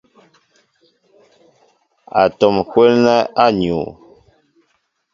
[2.21, 3.85] Atɔm kwélnɛ a nuu.